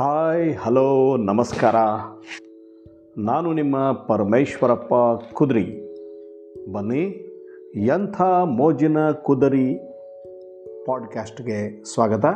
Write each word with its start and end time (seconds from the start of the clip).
Hi, 0.00 0.56
hello, 0.56 1.16
ನಮಸ್ಕಾರ. 1.16 1.76
ನಾನು 3.18 3.52
ನಿಮ್ಮ 3.52 3.76
ಪರಮೇಶ್ವರಪ್ಪ 3.92 4.94
ಕುದ್ರಿ. 5.32 5.64
ಬನ್ನಿ, 6.72 7.04
ಎಂಥ 7.76 8.20
ಮೋಜಿನ 8.44 9.10
ಕುದುರಿ 9.10 9.74
ಪಾಡ್ಕ್ಯಾಸ್ಟ್ಗೆ 10.86 11.84
ಸ್ವಾಗತ. 11.84 12.26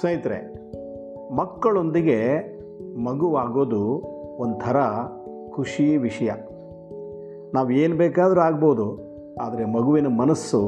ಸ್ನೇಹಿತರೆ, 0.00 0.38
ಮಕ್ಕಳೊಂದಿಗೆ 1.36 2.18
ಮಗುವಾಗೋದು 3.04 3.82
ಒಂಥರ 4.36 4.76
ಖುಷಿ 5.52 5.96
ವಿಷಯ. 5.96 6.32
ನಾವು 7.54 7.70
ಏನು 7.70 7.96
ಬೇಕಾದರೂ 7.96 8.40
ಆಗ್ಬೋದು, 8.40 8.88
ಆದರೆ 9.40 9.64
ಮಗುವಿನ 9.64 10.06
ಮನಸ್ಸು 10.06 10.60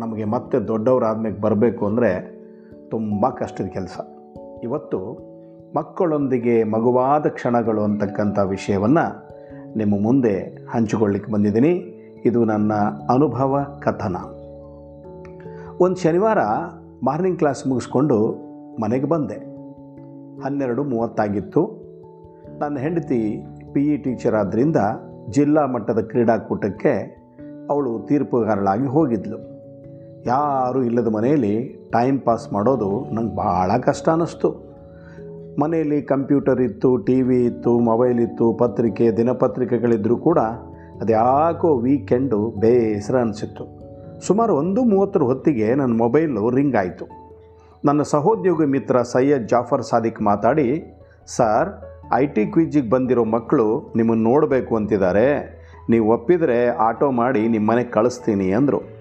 ನಮಗೆ 0.00 0.24
ಮತ್ತೆ 0.24 0.58
ದೊಡ್ಡವರಾದ್ಮೇಲೆ 0.58 1.40
ಬರಬೇಕು 1.40 1.86
ಅಂದರೆ 1.86 2.12
ತುಂಬ 2.90 3.26
ಕಷ್ಟದ 3.28 3.66
ಕೆಲಸ. 3.66 3.98
ಇವತ್ತು 4.62 5.28
ಮಕ್ಕಳೊಂದಿಗೆ 5.76 6.64
ಮಗುವಾದ 6.64 7.26
ಕ್ಷಣಗಳು 7.26 7.82
ಅಂತಕ್ಕಂಥ 7.82 8.38
ವಿಷಯವನ್ನು 8.38 9.28
ನಿಮ್ಮ 9.76 10.02
ಮುಂದೆ 10.02 10.66
ಹಂಚಿಕೊಳ್ಳಿಕ್ಕೆ 10.70 11.32
ಬಂದಿದ್ದೀನಿ. 11.32 11.70
ಇದು 12.24 12.44
ನನ್ನ 12.44 12.72
ಅನುಭವ 13.08 13.66
ಕಥನ. 13.80 14.16
ಒಂದು 15.80 15.96
ಶನಿವಾರ 15.96 16.38
ಮಾರ್ನಿಂಗ್ 17.02 17.38
ಕ್ಲಾಸ್ 17.38 17.66
ಮುಗಿಸ್ಕೊಂಡು 17.66 18.32
ಮನೆಗೆ 18.80 19.06
ಬಂದೆ. 19.06 19.34
ಹನ್ನೆರಡು 20.42 20.84
ಮೂವತ್ತಾಗಿತ್ತು. 20.84 21.88
ನನ್ನ 22.58 22.78
ಹೆಂಡತಿ 22.78 23.46
ಪಿ 23.72 23.86
ಇ 23.86 23.96
ಟೀಚರ್ 23.96 24.34
ಆದ್ದರಿಂದ 24.34 24.76
ಜಿಲ್ಲಾ 25.30 25.66
ಮಟ್ಟದ 25.66 25.98
ಕ್ರೀಡಾಕೂಟಕ್ಕೆ 25.98 27.18
ಅವಳು 27.70 28.06
ತೀರ್ಪುಗಾರಳಾಗಿ 28.06 28.86
ಹೋಗಿದ್ಲು. 28.86 29.57
ಯಾರೂ 30.26 30.82
ಇಲ್ಲದ 30.82 31.06
ಮನೆಯಲ್ಲಿ 31.06 31.68
ಟೈಮ್ 31.92 32.20
ಪಾಸ್ 32.20 32.52
ಮಾಡೋದು 32.52 33.14
ನಂಗೆ 33.14 33.36
ಭಾಳ 33.36 33.78
ಕಷ್ಟ 33.78 34.08
ಅನ್ನಿಸ್ತು. 34.08 34.68
ಮನೆಯಲ್ಲಿ 35.60 36.02
ಕಂಪ್ಯೂಟರ್ 36.02 36.60
ಇತ್ತು 36.60 36.96
ಟಿ 36.96 37.22
ವಿ 37.22 37.44
ಇತ್ತು 37.44 37.78
ಮೊಬೈಲ್ 37.78 38.20
ಇತ್ತು, 38.20 38.52
ಪತ್ರಿಕೆ 38.52 39.10
ದಿನಪತ್ರಿಕೆಗಳಿದ್ದರೂ 39.10 40.16
ಕೂಡ 40.16 40.38
ಅದ್ಯಾಕೋ 41.00 41.76
ವೀಕೆಂಡು 41.76 42.50
ಬೇಸರ 42.50 43.16
ಅನಿಸಿತ್ತು. 43.16 43.64
ಸುಮಾರು 44.20 44.54
ಒಂದು 44.54 44.84
ಮೂವತ್ತರ 44.84 45.22
ಹೊತ್ತಿಗೆ 45.22 45.74
ನನ್ನ 45.74 45.98
ಮೊಬೈಲು 45.98 46.50
ರಿಂಗ್ 46.50 46.76
ಆಯಿತು. 46.76 47.04
ನನ್ನ 47.84 48.02
ಸಹೋದ್ಯೋಗಿ 48.02 48.66
ಮಿತ್ರ 48.66 49.02
ಸೈಯದ್ 49.02 49.48
ಜಾಫರ್ 49.48 49.82
ಸಾದಿಕ್ 49.82 50.22
ಮಾತಾಡಿ 50.22 50.84
ಸರ್ 51.26 51.68
ಐ 52.12 52.26
ಟಿ 52.26 52.46
ಕ್ವಿಜಿಗೆ 52.46 52.90
ಬಂದಿರೋ 52.90 53.24
ಮಕ್ಕಳು 53.24 53.92
ನಿಮ್ಮನ್ನು 53.96 54.24
ನೋಡಬೇಕು 54.24 54.76
ಅಂತಿದ್ದಾರೆ. 54.76 55.58
ನೀವು 55.90 56.12
ಒಪ್ಪಿದರೆ 56.12 56.68
ಆಟೋ 56.68 57.10
ಮಾಡಿ 57.10 57.48
ನಿಮ್ಮ 57.48 57.70
ಮನೆಗೆ 57.70 57.88
ಕಳಿಸ್ತೀನಿ 57.88 58.52
ಅಂದರು. 58.52 58.97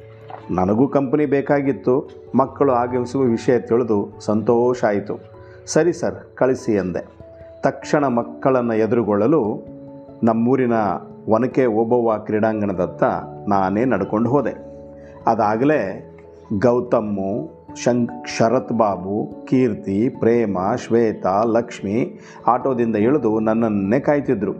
ನನಗೂ 0.51 0.87
ಕಂಪನಿ 0.87 1.25
ಬೇಕಾಗಿತ್ತು, 1.25 2.09
ಮಕ್ಕಳು 2.35 2.71
ಆಗಮಿಸುವ 2.71 3.21
ವಿಷಯ 3.21 3.59
ತಿಳಿದು 3.59 4.09
ಸಂತೋಷ 4.19 4.83
ಆಯಿತು. 4.83 5.19
ಸರಿ 5.65 5.93
ಸರ್, 5.93 6.15
ಕಳಿಸಿ 6.35 6.71
ಎಂದೆ. 6.73 7.05
ತಕ್ಷಣ 7.61 8.07
ಮಕ್ಕಳನ್ನು 8.07 8.73
ಎದುರುಗೊಳ್ಳಲು 8.73 9.65
ನಮ್ಮೂರಿನ 10.23 10.73
ಒನಕೆ 11.27 11.65
ಓಬವ್ವ 11.65 12.17
ಕ್ರೀಡಾಂಗಣದತ್ತ 12.17 13.03
ನಾನೇ 13.47 13.85
ನಡ್ಕೊಂಡು 13.85 14.29
ಹೋದೆ. 14.29 14.67
ಅದಾಗಲೇ 15.27 16.11
ಗೌತಮ್ಮು 16.59 17.57
ಶಂ 17.75 18.09
ಶರತ್ 18.37 18.73
ಬಾಬು 18.73 19.45
ಕೀರ್ತಿ, 19.45 20.09
ಪ್ರೇಮ, 20.09 20.57
ಶ್ವೇತಾ, 20.75 21.43
ಲಕ್ಷ್ಮಿ 21.43 22.19
ಆಟೋದಿಂದ 22.47 22.95
ಇಳಿದು 22.95 23.39
ನನ್ನನ್ನೇ 23.39 23.99
ಕಾಯ್ತಿದ್ರು. 23.99 24.53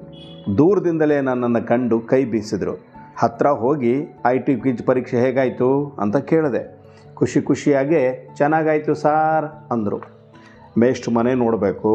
ದೂರದಿಂದಲೇ 0.58 1.22
ನನ್ನನ್ನು 1.22 1.68
ಕಂಡು 1.68 2.00
ಕೈ 2.00 2.26
ಬೀಸಿದರು. 2.26 2.97
ಹತ್ತಿರ 3.18 3.48
ಹೋಗಿ 3.48 3.94
ಐ 4.26 4.40
ಟಿ 4.40 4.54
ಕ್ವಿಜ್ 4.56 4.82
ಪರೀಕ್ಷೆ 4.84 5.18
ಹೇಗಾಯಿತು 5.22 5.70
ಅಂತ 6.00 6.18
ಕೇಳಿದೆ. 6.18 6.62
ಖುಷಿ 7.16 7.40
ಖುಷಿಯಾಗೆ, 7.42 8.02
ಚೆನ್ನಾಗಾಯಿತು 8.38 8.94
ಸಾರ್ 8.94 9.46
ಅಂದರು. 9.46 10.00
ಮೇಷ್ಟು 10.78 11.12
ಮನೆ 11.12 11.34
ನೋಡಬೇಕು, 11.34 11.94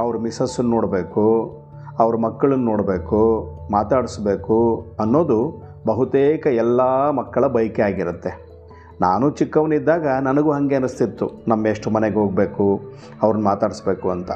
ಅವ್ರ 0.00 0.14
ಮಿಸಸ್ಸನ್ನು 0.18 0.70
ನೋಡಬೇಕು, 0.70 1.24
ಅವ್ರ 1.98 2.14
ಮಕ್ಕಳನ್ನು 2.16 2.64
ನೋಡಬೇಕು, 2.64 3.20
ಮಾತಾಡಿಸ್ಬೇಕು 3.70 4.58
ಅನ್ನೋದು 5.00 5.38
ಬಹುತೇಕ 5.86 6.46
ಎಲ್ಲ 6.46 6.80
ಮಕ್ಕಳ 7.10 7.46
ಬಯಕೆ 7.46 7.82
ಆಗಿರುತ್ತೆ. 7.82 8.32
ನಾನು 9.00 9.26
ಚಿಕ್ಕವನಿದ್ದಾಗ 9.30 10.06
ನನಗೂ 10.22 10.50
ಹಾಗೆ 10.52 10.74
ಅನಿಸ್ತಿತ್ತು 10.74 11.26
ನಮ್ಮ 11.48 11.66
ಎಷ್ಟು 11.66 11.90
ಮನೆಗೆ 11.90 12.14
ಹೋಗಬೇಕು, 12.14 12.66
ಅವ್ರನ್ನ 13.22 13.44
ಮಾತಾಡಿಸ್ಬೇಕು 13.44 14.08
ಅಂತ. 14.10 14.30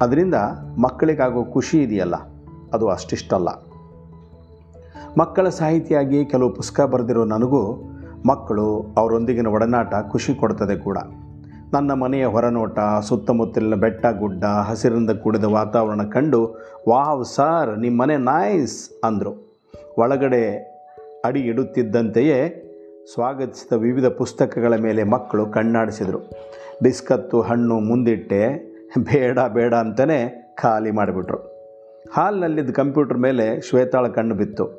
ಅದರಿಂದ 0.00 0.36
ಮಕ್ಕಳಿಗಾಗೋ 0.78 1.42
ಖುಷಿ 1.44 1.78
ಇದೆಯಲ್ಲ, 1.82 2.16
ಅದು 2.72 2.88
ಅಷ್ಟಿಷ್ಟಲ್ಲ. 2.88 3.48
ಮಕ್ಕಳ 5.18 5.48
ಸಾಹಿತಿಯಾಗಿ 5.48 6.24
ಕೆಲವು 6.24 6.54
ಪುಸ್ತಕ 6.54 6.84
ಬರೆದಿರೋ 6.84 7.24
ನನಗೂ 7.24 7.90
ಮಕ್ಕಳು 8.26 8.94
ಅವರೊಂದಿಗಿನ 8.96 9.46
ಒಡನಾಟ 9.46 9.94
ಖುಷಿ 10.10 10.34
ಕೊಡ್ತದೆ 10.34 10.76
ಕೂಡ. 10.76 10.98
ನನ್ನ 11.72 11.92
ಮನೆಯ 11.92 12.26
ಹೊರನೋಟ, 12.26 12.78
ಸುತ್ತಮುತ್ತಲಿನ 13.02 13.74
ಬೆಟ್ಟ 13.74 14.06
ಗುಡ್ಡ, 14.06 14.44
ಹಸಿರಿಂದ 14.44 15.10
ಕೂಡಿದ 15.10 15.44
ವಾತಾವರಣ 15.44 16.02
ಕಂಡು, 16.02 16.56
ವಾವ್ 16.88 17.24
ಸಾರ್ 17.24 17.78
ನಿಮ್ಮ 17.78 18.02
ಮನೆ 18.02 18.16
ನಾಯ್ಸ್ 18.16 18.90
ಅಂದರು. 19.04 19.60
ಒಳಗಡೆ 19.98 20.56
ಅಡಿ 21.24 21.40
ಇಡುತ್ತಿದ್ದಂತೆಯೇ 21.40 22.64
ಸ್ವಾಗತಿಸಿದ 23.14 23.72
ವಿವಿಧ 23.72 24.06
ಪುಸ್ತಕಗಳ 24.06 24.76
ಮೇಲೆ 24.76 25.04
ಮಕ್ಕಳು 25.04 25.46
ಕಣ್ಣಾಡಿಸಿದರು. 25.46 26.30
ಬಿಸ್ಕತ್ತು, 26.82 27.40
ಹಣ್ಣು, 27.40 27.80
ಮುಂದಿಟ್ಟೆ, 27.80 28.48
ಬೇಡ 28.98 29.38
ಬೇಡ 29.52 29.74
ಅಂತಲೇ 29.74 30.50
ಖಾಲಿ 30.62 30.90
ಮಾಡಿಬಿಟ್ರು. 30.90 31.38
ಹಾಲ್ನಲ್ಲಿದ್ದ 32.12 32.70
ಕಂಪ್ಯೂಟರ್ 32.70 33.18
ಮೇಲೆ 33.18 33.60
ಶ್ವೇತಾಳ 33.60 34.08
ಕಣ್ಣು 34.08 34.34
ಬಿತ್ತು. 34.34 34.77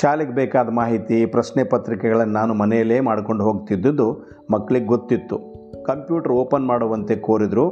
ಶಾಲೆಗೆ 0.00 0.32
ಬೇಕಾದ 0.32 0.68
ಮಾಹಿತಿ, 0.68 1.26
ಪ್ರಶ್ನೆ 1.26 1.64
ಪತ್ರಿಕೆಗಳನ್ನು 1.64 2.32
ನಾನು 2.32 2.54
ಮನೆಯಲ್ಲೇ 2.54 3.00
ಮಾಡ್ಕೊಂಡು 3.00 3.44
ಹೋಗ್ತಿದ್ದುದು 3.44 4.06
ಮಕ್ಕಳಿಗೆ 4.50 4.86
ಗೊತ್ತಿತ್ತು. 4.86 5.36
ಕಂಪ್ಯೂಟರ್ 5.84 6.32
ಓಪನ್ 6.32 6.66
ಮಾಡುವಂತೆ 6.66 7.16
ಕೋರಿದರು. 7.16 7.66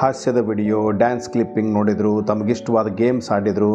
ಹಾಸ್ಯದ 0.00 0.36
ವಿಡಿಯೋ, 0.36 0.90
ಡ್ಯಾನ್ಸ್ 0.90 1.28
ಕ್ಲಿಪ್ಪಿಂಗ್ 1.28 1.72
ನೋಡಿದರು, 1.72 2.22
ತಮಗಿಷ್ಟವಾದ 2.22 2.86
ಗೇಮ್ಸ್ 2.86 3.30
ಆಡಿದರು. 3.30 3.72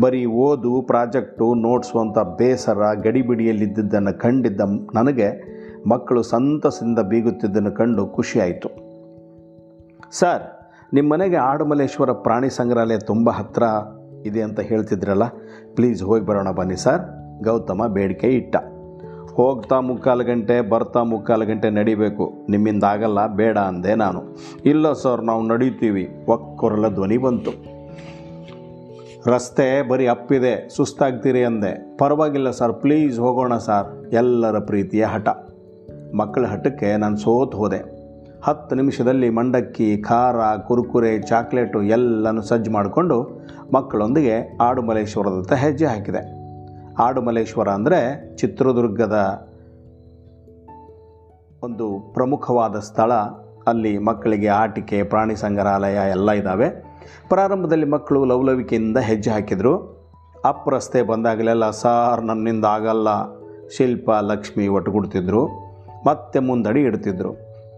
ಬರೀ 0.00 0.24
ಓದು, 0.24 0.82
ಪ್ರಾಜೆಕ್ಟು, 0.82 1.54
ನೋಟ್ಸ್ 1.54 1.94
ಅಂತ 1.96 2.18
ಬೇಸರ 2.18 2.92
ಗಡಿಬಿಡಿಯಲ್ಲಿದ್ದದ್ದನ್ನು 3.02 4.18
ಕಂಡಿದ್ದ 4.18 4.60
ನನಗೆ 4.94 5.28
ಮಕ್ಕಳು 5.88 6.22
ಸಂತಸದಿಂದ 6.22 6.98
ಬೀಗುತ್ತಿದ್ದನ್ನು 6.98 7.72
ಕಂಡು 7.72 8.06
ಖುಷಿಯಾಯಿತು 8.06 8.68
ಸರ್ 10.12 10.44
ನಿಮ್ಮ 10.94 11.12
ಮನೆಗೆ 11.12 11.36
ಆಡುಮಲೇಶ್ವರ 11.36 12.12
ಪ್ರಾಣಿ 12.12 12.50
ಸಂಗ್ರಹಾಲಯ 12.50 12.98
ತುಂಬ 12.98 13.30
ಹತ್ತಿರ 13.30 13.62
ಇದೆ 14.26 14.40
ಅಂತ 14.42 14.60
ಹೇಳ್ತಿದ್ರಲ್ಲ, 14.60 15.24
ಪ್ಲೀಸ್ 15.74 16.02
ಹೋಗಿ 16.02 16.24
ಬರೋಣ 16.26 16.50
ಬನ್ನಿ 16.50 16.76
ಸರ್. 16.76 17.02
ಗೌತಮ 17.40 17.86
ಬೇಡಿಕೆ 17.86 18.26
ಇಟ್ಟ. 18.26 18.56
ಹೋಗ್ತಾ 19.34 19.80
ಮುಕ್ಕಾಲು 19.80 20.24
ಗಂಟೆ, 20.24 20.60
ಬರ್ತಾ 20.60 21.02
ಮುಕ್ಕಾಲು 21.02 21.46
ಗಂಟೆ 21.46 21.70
ನಡಿಬೇಕು. 21.70 22.32
ನಿಮ್ಮಿಂದ 22.48 22.84
ಆಗಲ್ಲ, 22.84 23.26
ಬೇಡ 23.26 23.58
ಅಂದೆ 23.58 23.94
ನಾನು. 23.94 24.22
ಇಲ್ಲ 24.64 24.92
ಸರ್, 24.92 25.24
ನಾವು 25.24 25.46
ನಡೀತೀವಿ. 25.46 26.24
ಒಕ್ಕೊರಲ 26.28 26.88
ಧ್ವನಿ 26.88 27.18
ಬಂತು. 27.18 27.50
ರಸ್ತೆ 29.30 29.88
ಬರೀ 29.88 30.06
ಅಪ್ಪಿದೆ, 30.06 30.68
ಸುಸ್ತಾಗ್ತೀರಿ 30.76 31.44
ಅಂದೆ. 31.44 31.96
ಪರವಾಗಿಲ್ಲ 31.98 32.50
ಸರ್ 32.50 32.74
ಪ್ಲೀಸ್ 32.74 33.18
ಹೋಗೋಣ 33.18 33.56
ಸರ್. 33.56 34.06
ಎಲ್ಲರ 34.12 34.58
ಪ್ರೀತಿಯ 34.58 35.04
ಹಠ. 35.04 35.28
ಮಕ್ಕಳ 36.16 36.46
ಹಠಕ್ಕೆ 36.46 36.96
ನಾನು 36.96 37.16
ಸೋತು 37.16 37.58
ಹೋದೆ. 37.58 38.02
ಹತ್ತು 38.44 38.76
ನಿಮಿಷದಲ್ಲಿ 38.76 39.30
ಮಂಡಕ್ಕಿ, 39.30 39.96
ಖಾರ, 39.96 40.56
ಕುರುಕುರೆ, 40.56 41.22
ಚಾಕ್ಲೇಟು 41.22 41.82
ಎಲ್ಲನೂ 41.82 42.42
ಸಜ್ಜು 42.42 42.70
ಮಾಡಿಕೊಂಡು 42.70 43.46
ಮಕ್ಕಳೊಂದಿಗೆ 43.74 44.58
ಆಡುಮಲೇಶ್ವರದತ್ತ 44.60 45.52
ಹೆಜ್ಜೆ 45.52 45.86
ಹಾಕಿದೆ. 45.86 46.41
ಆಡುಮಲೇಶ್ವರ 47.02 47.68
ಅಂದರೆ 47.68 48.00
ಚಿತ್ರದುರ್ಗದ 48.36 49.16
ಒಂದು 51.62 52.10
ಪ್ರಮುಖವಾದ 52.14 52.76
ಸ್ಥಳ. 52.78 53.12
ಅಲ್ಲಿ 53.66 53.98
ಮಕ್ಕಳಿಗೆ 53.98 54.48
ಆಟಿಕೆ, 54.48 55.02
ಪ್ರಾಣಿ 55.02 55.36
ಸಂಗ್ರಹಾಲಯ 55.36 55.94
ಎಲ್ಲ 56.10 56.30
ಇದ್ದಾವೆ 56.30 56.68
ಪ್ರಾರಂಭದಲ್ಲಿ 57.28 57.86
ಮಕ್ಕಳು 57.86 58.24
ಲವಲವಿಕೆಯಿಂದ 58.24 58.96
ಹೆಜ್ಜೆ 58.96 59.30
ಹಾಕಿದರು. 59.30 59.74
ಅಪ್ 60.44 60.68
ರಸ್ತೆ 60.68 61.02
ಬಂದಾಗಲೆಲ್ಲ, 61.02 61.70
ಸಾರ್, 61.70 62.24
ನನ್ನಿಂದ 62.24 62.64
ಆಗಲ್ಲ. 62.64 63.08
ಶಿಲ್ಪ, 63.76 64.10
ಲಕ್ಷ್ಮಿ 64.20 64.68
ಒಟ್ಟುಗೂಡ್ತಿದ್ರು. 64.68 65.46
ಮತ್ತೆ 66.06 66.38
ಮುಂದಡಿ 66.38 66.82
ಇಡ್ತಿದ್ರು. 66.82 67.32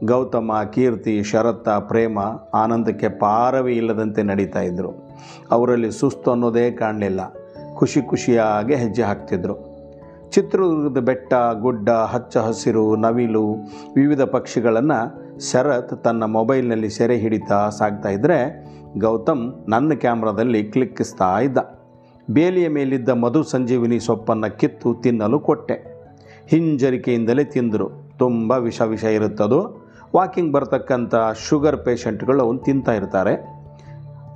ಗೌತಮ, 0.05 0.51
ಕೀರ್ತಿ, 0.73 1.23
ಶರತ್ತ, 1.23 1.69
ಪ್ರೇಮ, 1.69 2.19
ಆನಂದಕ್ಕೆ 2.55 3.09
ಪಾರವೇ 3.09 3.73
ಇಲ್ಲದಂತೆ 3.73 4.23
ನಡೀತಾ 4.23 4.61
ಇದ್ದರು 4.61 4.91
ಅವರಲ್ಲಿ 5.51 5.91
ಸುಸ್ತು 5.93 6.31
ಅನ್ನೋದೇ 6.31 6.71
ಕಾಣಲಿಲ್ಲ. 6.71 7.21
ಖುಷಿ 7.75 8.03
ಖುಷಿಯಾಗಿ 8.03 8.75
ಹೆಜ್ಜೆ 8.75 9.03
ಹಾಕ್ತಿದ್ರು. 9.03 9.75
ಚಿತ್ರದುರ್ಗದ 10.31 11.01
ಬೆಟ್ಟ, 11.01 11.35
ಗುಡ್ಡ, 11.61 11.91
ಹಚ್ಚ 11.91 12.37
ಹಸಿರು, 12.37 12.97
ನವಿಲು 12.97 13.53
ವಿವಿಧ 13.97 14.21
ಪಕ್ಷಿಗಳನ್ನು 14.21 15.25
ಶರತ್ 15.51 16.05
ತನ್ನ 16.05 16.25
ಮೊಬೈಲ್ನಲ್ಲಿ 16.25 16.91
ಸೆರೆ 16.91 17.17
ಹಿಡಿತಾ 17.17 17.69
ಸಾಗ್ತಾ 17.69 18.09
ಇದ್ದರೆ 18.09 18.67
ಗೌತಮ್ 18.99 19.53
ನನ್ನ 19.69 19.95
ಕ್ಯಾಮ್ರಾದಲ್ಲಿ 19.95 20.65
ಕ್ಲಿಕ್ಕಿಸ್ತಾ 20.65 21.39
ಇದ್ದ. 21.39 21.59
ಬೇಲಿಯ 22.31 22.69
ಮೇಲಿದ್ದ 22.69 23.09
ಮಧು 23.09 23.43
ಸಂಜೀವಿನಿ 23.43 24.01
ಸೊಪ್ಪನ್ನು 24.01 24.59
ಕಿತ್ತು 24.59 24.95
ತಿನ್ನಲು 24.95 25.41
ಕೊಟ್ಟೆ. 25.41 26.07
ಹಿಂಜರಿಕೆಯಿಂದಲೇ 26.47 27.45
ತಿಂದರು. 27.45 27.91
ತುಂಬ 28.19 28.53
ವಿಷ 28.53 28.83
ವಿಷ 28.83 29.05
ಇರುತ್ತದು. 29.05 29.85
ವಾಕಿಂಗ್ 30.17 30.53
ಬರ್ತಕ್ಕಂಥ 30.53 31.15
ಶುಗರ್ 31.49 31.77
ಪೇಷಂಟ್ಗಳು 31.77 32.43
ಅವನು 32.43 32.59
ತಿಂತಾ 32.59 32.93
ಇರ್ತಾರೆ. 32.93 33.65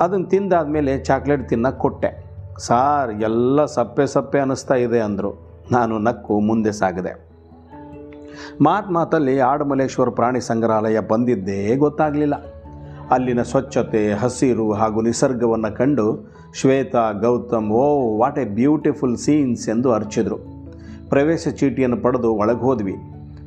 ಅದನ್ನು 0.00 0.26
ತಿಂದಾದಮೇಲೆ 0.26 1.04
ಚಾಕ್ಲೇಟ್ 1.04 1.48
ತಿನ್ನಕ್ಕೆ 1.48 1.80
ಕೊಟ್ಟೆ. 1.80 2.27
ಸಾರ್, 2.58 3.22
ಎಲ್ಲ 3.22 3.64
ಸಪ್ಪೆ 3.64 4.06
ಸಪ್ಪೆ 4.06 4.38
ಅನ್ನಿಸ್ತಾ 4.38 4.74
ಇದೆ 4.74 5.00
ಅಂದರು. 5.00 5.48
ನಾನು 5.72 5.98
ನಕ್ಕು 5.98 6.40
ಮುಂದೆ 6.40 6.72
ಸಾಗಿದೆ. 6.72 7.28
ಮಾತು 8.60 8.92
ಮಾತಲ್ಲಿ 8.92 9.40
ಆಡುಮಲೇಶ್ವರ 9.40 10.08
ಪ್ರಾಣಿ 10.08 10.40
ಸಂಗ್ರಹಾಲಯ 10.40 11.00
ಬಂದಿದ್ದೇ 11.00 11.76
ಗೊತ್ತಾಗಲಿಲ್ಲ. 11.76 12.34
ಅಲ್ಲಿನ 13.10 13.42
ಸ್ವಚ್ಛತೆ, 13.42 14.12
ಹಸಿರು 14.12 14.72
ಹಾಗೂ 14.72 15.00
ನಿಸರ್ಗವನ್ನು 15.00 15.76
ಕಂಡು 15.76 16.32
Shweta, 16.54 17.12
Gautam, 17.12 17.70
oh, 17.70 18.16
what 18.16 18.38
a 18.38 18.44
beautiful 18.44 19.16
scenes 19.16 19.68
ಎಂದು 19.68 19.92
ಅರ್ಚಿದರು. 19.92 20.38
ಪ್ರವೇಶ 21.08 21.48
ಚೀಟಿಯನ್ನು 21.48 21.96
ಪಡೆದು 21.96 22.34
ಒಳಗೆ 22.34 22.58
ಹೋದ್ವಿ. 22.58 22.94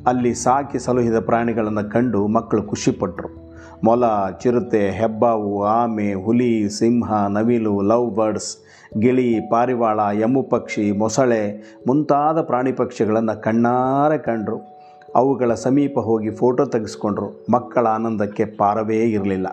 ಅಲ್ಲಿ 0.06 0.34
ಸಾಕಿ 0.34 0.78
ಸಲುಹಿದ 0.78 1.18
ಪ್ರಾಣಿಗಳನ್ನು 1.18 1.90
ಕಂಡು 1.90 2.26
ಮಕ್ಕಳು 2.26 2.62
ಖುಷಿಪಟ್ಟರು 2.62 3.42
ಮೊಲ, 3.84 4.04
ಚಿರತೆ, 4.42 4.90
ಹೆಬ್ಬಾವು, 4.90 5.64
ಆಮೆ, 5.64 6.14
ಹುಲಿ, 6.14 6.70
ಸಿಂಹ, 6.70 7.26
ನವಿಲು 7.26 7.80
ಲವ್ 7.80 8.14
ಬರ್ಡ್ಸ್ 8.14 8.61
ಗಿಳಿ, 8.98 9.40
ಪಾರಿವಾಳ 9.50 10.00
ಎಮ್ಮು 10.14 10.42
ಪಕ್ಷಿ, 10.42 10.92
ಮೊಸಳೆ 10.92 11.74
ಮುಂತಾದ 11.86 12.40
ಪ್ರಾಣಿ 12.40 12.72
ಪಕ್ಷಿಗಳನ್ನು 12.72 13.42
ಕಣ್ಣಾರೆ 13.42 14.18
ಕಂಡರು. 14.18 14.72
ಅವುಗಳ 15.14 15.54
ಸಮೀಪ 15.54 15.98
ಹೋಗಿ 15.98 16.30
ಫೋಟೋ 16.30 16.64
ತೆಗೆಸ್ಕೊಂಡ್ರು. 16.64 17.46
ಮಕ್ಕಳ 17.52 17.86
ಆನಂದಕ್ಕೆ 17.86 18.44
ಪಾರವೇ 18.44 18.96
ಇರಲಿಲ್ಲ. 18.96 19.46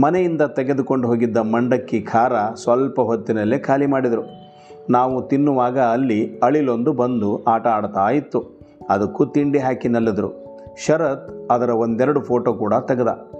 ಮನೆಯಿಂದ 0.00 0.42
ತೆಗೆದುಕೊಂಡು 0.42 1.08
ಹೋಗಿದ್ದ 1.08 1.36
ಮಂಡಕ್ಕಿ 1.36 2.00
ಖಾರ 2.00 2.32
ಸ್ವಲ್ಪ 2.54 3.00
ಹೊತ್ತಿನಲ್ಲೇ 3.00 3.58
ಖಾಲಿ 3.58 3.86
ಮಾಡಿದರು. 3.86 4.22
ನಾವು 4.90 5.22
ತಿನ್ನುವಾಗ 5.22 5.78
ಅಲ್ಲಿ 5.78 6.38
ಅಳಿಲೊಂದು 6.42 6.92
ಬಂದು 6.92 7.44
ಆಟ 7.44 7.66
ಆಡ್ತಾ 7.66 8.10
ಇತ್ತು. 8.10 8.58
ಅದಕ್ಕೂ 8.90 9.26
ತಿಂಡಿ 9.26 9.58
ಹಾಕಿ 9.58 9.88
ನಲ್ಲಿದ್ರು 9.88 10.48
ಶರತ್ 10.86 11.48
ಅದರ 11.50 11.70
ಒಂದೆರಡು 11.70 12.20
ಫೋಟೋ 12.20 12.52
ಕೂಡ 12.52 12.74
ತೆಗೆದ. 12.88 13.30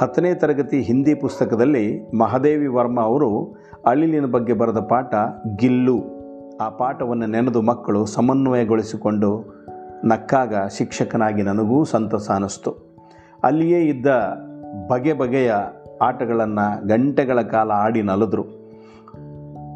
ಹತ್ತನೇ 0.00 0.34
ತರಗತಿ 0.34 0.80
ಹಿಂದಿ 0.80 1.14
ಪುಸ್ತಕದಲ್ಲಿ 1.14 2.16
ಮಹಾದೇವಿ 2.18 2.66
ವರ್ಮ 2.66 3.00
ಅವರು 3.00 3.56
ಅಳಿಲಿನ 3.86 4.26
ಬಗ್ಗೆ 4.26 4.52
ಬರೆದ 4.52 4.78
ಪಾಠ 4.78 5.14
ಗಿಲ್ಲು. 5.56 6.02
ಆ 6.60 6.68
ಪಾಠವನ್ನು 6.68 7.26
ನೆನೆದು 7.26 7.62
ಮಕ್ಕಳು 7.62 8.06
ಸಮನ್ವಯಗೊಳಿಸಿಕೊಂಡು 8.06 9.56
ನಕ್ಕಾಗ 10.04 10.54
ಶಿಕ್ಷಕನಾಗಿ 10.76 11.42
ನನಗೂ 11.42 11.84
ಸಂತಸ 11.84 12.30
ಅನ್ನಿಸ್ತು. 12.34 12.76
ಅಲ್ಲಿಯೇ 13.44 13.80
ಇದ್ದ 13.80 14.06
ಬಗೆ 14.88 15.12
ಬಗೆಯ 15.12 15.54
ಆಟಗಳನ್ನು 16.02 16.86
ಗಂಟೆಗಳ 16.86 17.42
ಕಾಲ 17.42 17.70
ಆಡಿ 17.70 18.02
ನಲಿದ್ರು. 18.02 18.44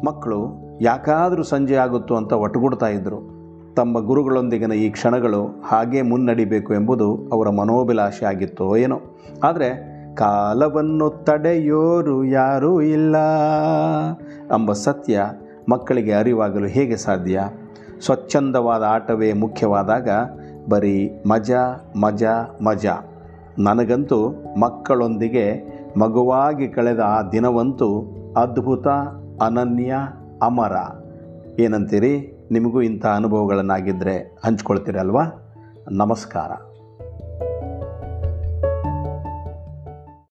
ಮಕ್ಕಳು 0.05 0.47
ಯಾಕಾದರೂ 0.81 1.43
ಸಂಜೆ 1.43 1.75
ಆಗುತ್ತೋ 1.75 2.15
ಅಂತ 2.15 2.33
ಒಟ್ಟುಗೂಡ್ತಾ 2.33 2.87
ಇದ್ದರು 2.87 3.41
ತಮ್ಮ 3.75 3.99
ಗುರುಗಳೊಂದಿಗಿನ 3.99 4.71
ಈ 4.71 4.89
ಕ್ಷಣಗಳು 4.89 5.61
ಹಾಗೇ 5.63 6.01
ಮುನ್ನಡಿಬೇಕು 6.01 6.73
ಎಂಬುದು 6.73 7.29
ಅವರ 7.31 7.49
ಮನೋಭಿಲಾಷೆ 7.49 8.25
ಆಗಿತ್ತೋ 8.25 8.75
ಏನೋ. 8.75 8.99
ಆದರೆ 9.43 9.90
ಕಾಲವನ್ನು 10.15 11.09
ತಡೆಯೋರು 11.09 12.23
ಯಾರೂ 12.23 12.81
ಇಲ್ಲ. 12.81 13.15
ಎಂಬ 14.41 14.71
ಸತ್ಯ 14.71 15.31
ಮಕ್ಕಳಿಗೆ 15.69 16.13
ಅರಿವಾಗಲು 16.13 16.67
ಹೇಗೆ 16.67 16.97
ಸಾಧ್ಯ? 16.97 17.41
ಸ್ವಚ್ಛಂದವಾದ 18.01 18.83
ಆಟವೇ 18.83 19.33
ಮುಖ್ಯವಾದಾಗ 19.33 20.09
ಬರೀ 20.69 21.23
ಮಜಾ 21.27 21.91
ಮಜಾ 21.95 22.57
ಮಜಾ. 22.63 22.97
ನನಗಂತೂ 23.59 24.29
ಮಕ್ಕಳೊಂದಿಗೆ 24.59 25.71
ಮಗುವಾಗಿ 25.99 26.67
ಕಳೆದ 26.67 26.99
ಆ 26.99 27.21
ದಿನವಂತೂ 27.21 28.17
ಅದ್ಭುತ, 28.37 28.87
ಅನನ್ಯ, 29.41 29.93
ಅಮರ. 30.41 30.71
ಏನಂತೀರಿ? 31.59 32.37
ನಿಮಗೂ 32.51 32.81
ಇಂಥ 32.81 33.05
ಅನುಭವಗಳನ್ನಾಗಿದ್ದರೆ 33.05 34.37
ಹಂಚ್ಕೊಳ್ತೀರಲ್ವಾ? 34.45 35.23
ನಮಸ್ಕಾರ. 35.91 36.70